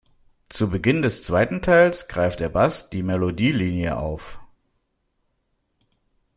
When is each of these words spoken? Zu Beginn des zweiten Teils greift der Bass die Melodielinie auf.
Zu 0.49 0.67
Beginn 0.71 1.03
des 1.03 1.21
zweiten 1.21 1.61
Teils 1.61 2.07
greift 2.07 2.39
der 2.39 2.49
Bass 2.49 2.89
die 2.89 3.03
Melodielinie 3.03 3.99
auf. 3.99 4.39